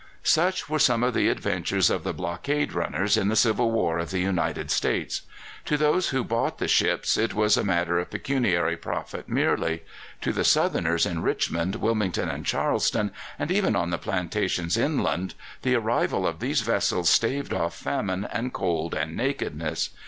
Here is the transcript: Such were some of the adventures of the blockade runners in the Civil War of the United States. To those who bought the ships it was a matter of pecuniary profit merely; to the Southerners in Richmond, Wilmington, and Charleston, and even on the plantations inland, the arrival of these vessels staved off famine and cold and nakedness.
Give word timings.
Such 0.23 0.67
were 0.67 0.79
some 0.79 1.03
of 1.03 1.13
the 1.13 1.29
adventures 1.29 1.91
of 1.91 2.03
the 2.03 2.11
blockade 2.11 2.73
runners 2.73 3.17
in 3.17 3.27
the 3.27 3.35
Civil 3.35 3.69
War 3.69 3.99
of 3.99 4.09
the 4.09 4.17
United 4.17 4.71
States. 4.71 5.21
To 5.65 5.77
those 5.77 6.09
who 6.09 6.23
bought 6.23 6.57
the 6.57 6.67
ships 6.67 7.17
it 7.17 7.35
was 7.35 7.55
a 7.55 7.63
matter 7.63 7.99
of 7.99 8.09
pecuniary 8.09 8.75
profit 8.77 9.29
merely; 9.29 9.83
to 10.21 10.33
the 10.33 10.43
Southerners 10.43 11.05
in 11.05 11.21
Richmond, 11.21 11.75
Wilmington, 11.75 12.29
and 12.29 12.47
Charleston, 12.47 13.11
and 13.37 13.51
even 13.51 13.75
on 13.75 13.91
the 13.91 13.99
plantations 13.99 14.75
inland, 14.75 15.35
the 15.61 15.75
arrival 15.75 16.25
of 16.25 16.39
these 16.39 16.61
vessels 16.61 17.07
staved 17.07 17.53
off 17.53 17.75
famine 17.75 18.27
and 18.31 18.51
cold 18.53 18.95
and 18.95 19.15
nakedness. 19.15 19.91